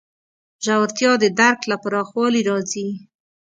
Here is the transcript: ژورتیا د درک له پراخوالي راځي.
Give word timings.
ژورتیا 0.65 1.11
د 1.23 1.25
درک 1.39 1.59
له 1.71 1.75
پراخوالي 1.83 2.41
راځي. 2.49 2.87